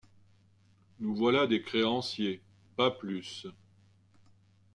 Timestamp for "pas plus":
2.75-3.45